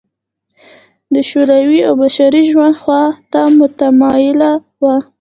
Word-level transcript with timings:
د 1.13 1.15
شعوري 1.29 1.79
او 1.87 1.93
بشري 2.01 2.41
ژوند 2.51 2.75
خوا 2.81 3.01
ته 3.31 3.41
متمایله 3.59 4.51
وه. 4.81 4.95